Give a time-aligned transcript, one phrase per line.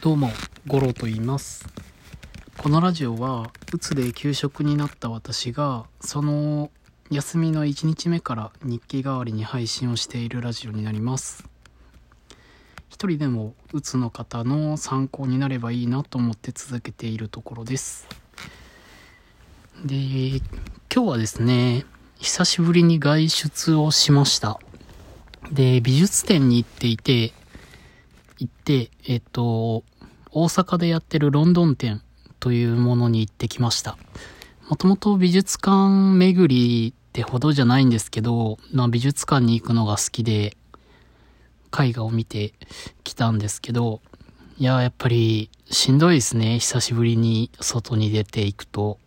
[0.00, 0.30] どうも、
[0.68, 1.66] 五郎と言います。
[2.56, 6.70] このラジオは、うつで休職になった私が、その
[7.10, 11.44] 休みの1日目から日記代わりに配信をしているラジオになります。
[12.88, 18.06] 一人でもうつの方の参考になればいいなと思って続けているところです。
[19.84, 20.42] で、今
[20.90, 21.84] 日はですね、
[22.20, 24.60] 久しぶりに外出をしました。
[25.50, 27.32] で、美術展に行っていて、
[28.38, 29.84] 行って、えっと、
[30.30, 32.02] 大阪でやってるロンドン展
[32.40, 33.98] というものに行ってきました。
[34.68, 40.56] もともと美術館巡りってほどじゃないんですけど、まあ美術館に行くのが好きで、
[41.78, 42.54] 絵画を見て
[43.04, 44.00] きたんですけど、
[44.58, 46.58] いや、やっぱりしんどいですね。
[46.58, 48.98] 久しぶりに外に出ていくと。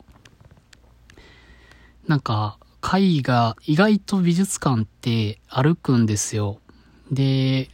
[2.08, 6.60] なんか、絵画、意外と美術館って歩くんですよ。
[7.12, 7.70] で、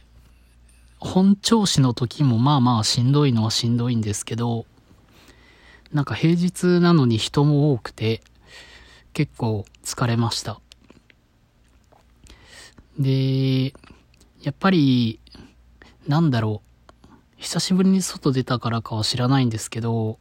[1.00, 4.66] 本調子の時もまあまあしんどいのはしんどいんですけど、
[5.92, 8.20] なんか平日なのに人も多くて、
[9.12, 10.60] 結構疲れました。
[12.98, 13.72] で、
[14.42, 15.20] やっぱり、
[16.06, 16.68] なんだろう。
[17.36, 20.18] 久しぶりに外出たからかは知らないんですけど、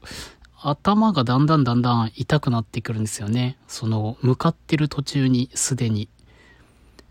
[0.62, 3.58] 頭がだんだんだんだん痛くなってくるんですよね。
[3.68, 6.10] その、向かってる途中にすでに。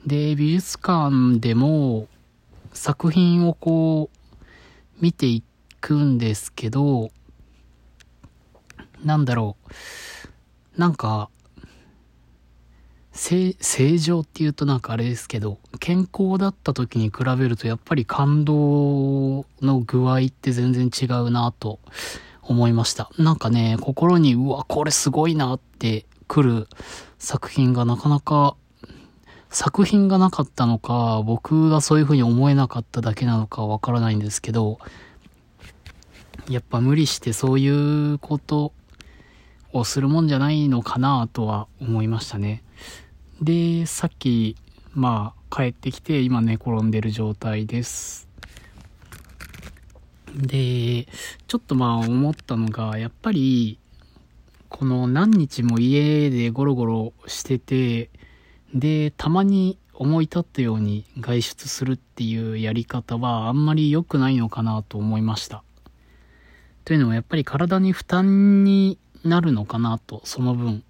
[0.06, 2.06] で、美術館でも
[2.76, 4.16] 作品をこう、
[5.00, 5.42] 見てい
[5.80, 7.10] くんですけど、
[9.04, 9.56] なんだろ
[10.76, 10.80] う。
[10.80, 11.30] なんか、
[13.12, 21.80] 正、正常っていうとなんかあれですけど、健康だった時に比べるとやっぱり感動の具合って全然違うなと
[22.42, 23.10] 思いました。
[23.18, 26.68] なんかね、心にうわ、これすごいなって来る
[27.18, 28.56] 作品がなかなか、
[29.50, 34.78] 作品がなかったのか、僕がそういう風に思えなかっただけなのかわからないんですけど、
[36.48, 38.72] やっぱ無理してそういうこと
[39.72, 42.62] をするもんじゃないのかなとは思いましたね。
[43.40, 44.56] で、さっき、
[44.94, 48.28] まあ、帰ってきて、今寝転んでる状態です。
[50.34, 51.06] で、
[51.46, 53.78] ちょっとまあ思ったのが、やっぱり、
[54.68, 58.10] この何日も家でゴロゴロしてて、
[58.78, 65.62] で、たまに思い立ったように外出するっていうやり方はあんまり良くないのかなと思いました。
[66.84, 70.82] というのはやっぱり体に負担になるのかなと、その分。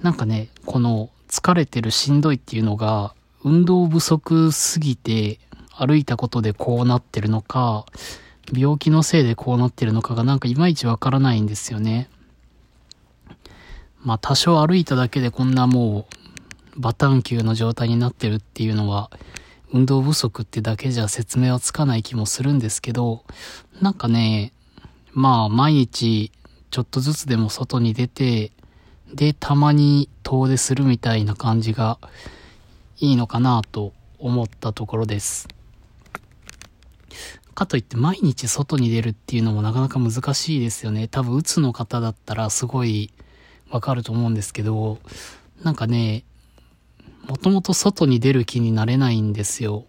[0.00, 5.40] なんかね、この疲れてるしんどいっていうのが、運動不足すぎて
[5.76, 7.84] 歩いたことでこうなってるのか、
[8.56, 12.08] 病気のせいでこうなってるのかがなんかいまいちわからないんですよね。
[14.02, 16.06] まあ多少歩いただけでこんなも
[16.76, 19.10] うバタン球の状態になってるっていうのは、
[19.72, 23.24] 運動不足ってだけじゃ説明はつかない気もするんですけど、
[23.80, 24.52] なんかね、
[25.12, 26.32] まあ毎日
[26.70, 28.52] ちょっとずつでも外に出て、
[29.14, 31.98] で、たまに遠出するみたいな感じが
[32.98, 35.48] いいのかなと思ったところです。
[37.54, 41.08] かといって毎日外に出るっていうのもなかなか難しいですよね。
[41.08, 43.12] 多分、うつの方だったらすごい
[43.72, 44.98] わかると思うんですけど、
[45.62, 46.24] なんかね、
[47.26, 49.86] もともと外に出る気になれないんですよ。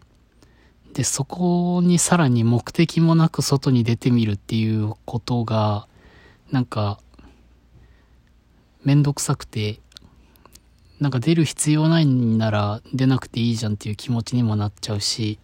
[0.93, 5.87] で、そこにさらに目的もなく外に出てみるっていうことが、
[6.49, 6.97] なんか、
[8.85, 9.81] めんどくさくて、
[11.01, 15.39] なんか出る必要ないんなら出なくていいじゃんっていう気持ちにもなっちゃうし、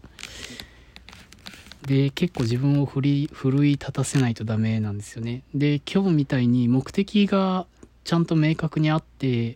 [1.86, 5.44] で、結構自分を振り、奮い立たせないとダメなんですよね。
[5.54, 7.66] で、今日みたいに目的が
[8.10, 9.56] ちゃんと明確にあって、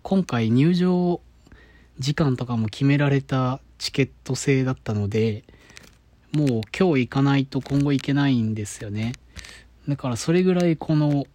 [0.00, 1.20] 今回入場
[1.98, 5.44] 時間とかも決められたチケット制だったので、
[6.32, 9.12] もう今日行かないと今後行けないんですよね。
[9.86, 11.26] だからそれぐらいこの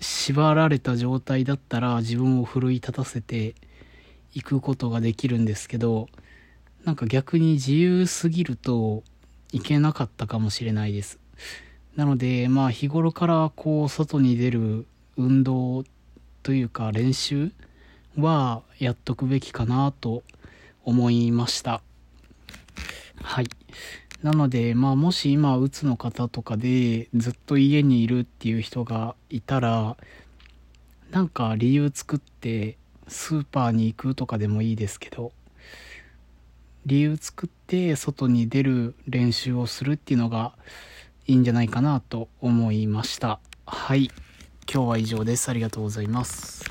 [0.00, 3.54] 縛られた状態だったら自分を奮い立たせて
[4.34, 6.10] いくことができるんですけど、
[6.84, 9.02] なんか逆に自由すぎると
[9.50, 11.18] いけなかったかもしれないです。
[11.96, 14.86] なので、まあ日頃からこう外に出る
[15.20, 15.84] 運動
[16.42, 17.52] というか練習
[18.16, 20.22] はやっとくべきかなと
[20.84, 21.82] 思いました。
[23.22, 23.48] はい。
[24.22, 29.96] なので、まあもし今うつの方とかでずっと家にいるっていう人がいたら、
[31.10, 32.76] なんか理由作って
[33.08, 35.32] スーパーに行くとかでもいいですけど、
[36.86, 40.54] 理由作って外に出る練習をするっていうのが
[41.26, 43.40] いいんじゃないかなと思いました。
[43.66, 44.10] はい。
[44.72, 45.48] 今日は以上です。
[45.48, 46.62] ありがとうございます。